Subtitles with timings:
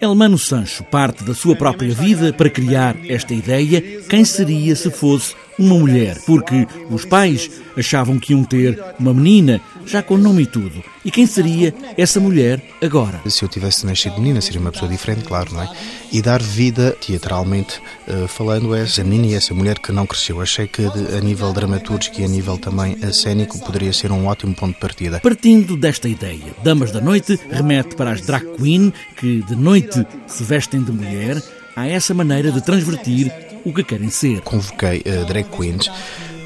[0.00, 5.34] Elmano Sancho parte da sua própria vida para criar esta ideia: quem seria se fosse
[5.58, 6.18] uma mulher?
[6.26, 10.82] Porque os pais achavam que iam ter uma menina, já com nome e tudo.
[11.04, 13.20] E quem seria essa mulher agora?
[13.28, 15.70] Se eu tivesse nascido menina, seria uma pessoa diferente, claro, não é?
[16.12, 20.40] E dar vida, teatralmente uh, falando, a essa menina e essa mulher que não cresceu.
[20.40, 24.74] Achei que a nível dramatúrgico e a nível também cênico poderia ser um ótimo ponto
[24.74, 25.20] de partida.
[25.20, 30.42] Partindo desta ideia, Damas da Noite remete para as drag queen que de noite se
[30.42, 31.42] vestem de mulher.
[31.74, 33.30] Há essa maneira de transvertir
[33.66, 34.40] o que querem ser.
[34.42, 35.90] Convoquei uh, drag queens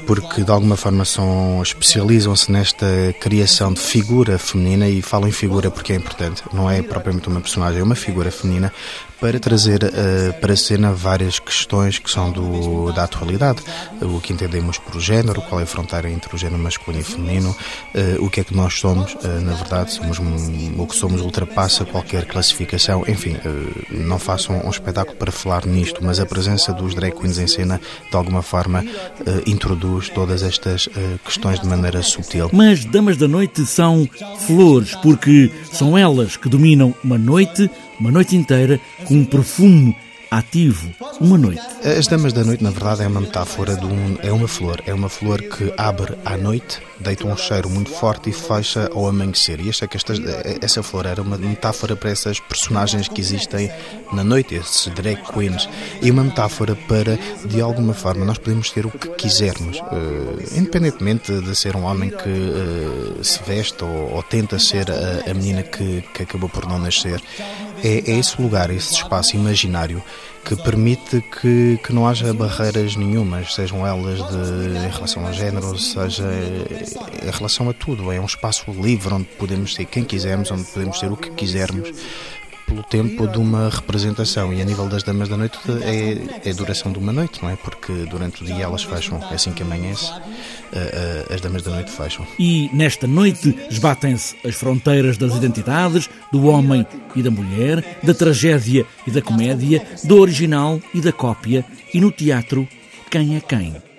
[0.05, 2.85] porque de alguma forma são especializam-se nesta
[3.19, 7.41] criação de figura feminina e falo em figura porque é importante, não é propriamente uma
[7.41, 8.71] personagem, é uma figura feminina
[9.21, 13.61] para trazer uh, para a cena várias questões que são do, da atualidade.
[14.01, 17.49] O que entendemos por género, qual é a fronteira entre o género masculino e feminino,
[17.51, 22.25] uh, o que é que nós somos, na verdade, somos o que somos ultrapassa qualquer
[22.25, 23.03] classificação.
[23.07, 23.37] Enfim,
[23.91, 27.45] não façam um, um espetáculo para falar nisto, mas a presença dos drag queens em
[27.45, 28.83] cena, de alguma forma,
[29.45, 30.87] introduz todas estas
[31.23, 32.49] questões de maneira sutil.
[32.53, 34.07] Mas Damas da Noite são
[34.39, 37.69] flores, porque são elas que dominam uma noite
[38.01, 39.95] uma noite inteira com um perfume
[40.31, 40.89] ativo,
[41.21, 41.61] uma noite.
[41.85, 44.81] As Damas da Noite, na verdade, é uma metáfora de um, é uma flor.
[44.87, 49.07] É uma flor que abre à noite, deita um cheiro muito forte e fecha ao
[49.07, 49.59] amanhecer.
[49.59, 50.13] E esta, esta,
[50.61, 53.71] essa flor era uma metáfora para essas personagens que existem
[54.11, 55.69] na noite, esses drag queens.
[56.01, 59.77] E uma metáfora para, de alguma forma, nós podemos ser o que quisermos.
[59.79, 65.29] Uh, independentemente de ser um homem que uh, se veste ou, ou tenta ser a,
[65.29, 67.21] a menina que, que acabou por não nascer.
[67.83, 70.03] É, é esse lugar, esse espaço imaginário
[70.43, 70.55] que
[71.11, 76.23] permite que, que não haja barreiras nenhumas, sejam elas de, em relação ao género, seja
[77.21, 78.11] em relação a tudo.
[78.11, 81.89] É um espaço livre onde podemos ser quem quisermos, onde podemos ser o que quisermos,
[82.71, 84.53] pelo tempo de uma representação.
[84.53, 87.49] E a nível das Damas da Noite é, é a duração de uma noite, não
[87.49, 87.55] é?
[87.57, 90.09] Porque durante o dia elas fecham, é assim que amanhece,
[91.33, 92.25] as Damas da Noite fecham.
[92.39, 98.85] E nesta noite esbatem-se as fronteiras das identidades, do homem e da mulher, da tragédia
[99.05, 102.67] e da comédia, do original e da cópia, e no teatro,
[103.09, 103.90] quem é quem?